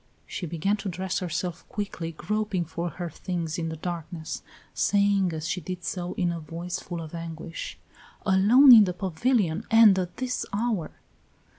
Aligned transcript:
She 0.25 0.47
began 0.47 0.77
to 0.77 0.89
dress 0.89 1.19
herself 1.19 1.63
quickly, 1.69 2.11
groping 2.11 2.65
for 2.65 2.89
her 2.89 3.07
things 3.11 3.59
in 3.59 3.69
the 3.69 3.75
darkness, 3.75 4.41
saying 4.73 5.31
as 5.31 5.47
she 5.47 5.61
did 5.61 5.83
so, 5.83 6.13
in 6.13 6.31
a 6.31 6.39
voice 6.39 6.79
full 6.79 7.03
of 7.03 7.13
anguish: 7.13 7.77
"Alone, 8.25 8.73
in 8.73 8.85
the 8.85 8.93
pavilion, 8.93 9.63
and 9.69 9.99
at 9.99 10.17
this 10.17 10.43
hour! 10.53 10.89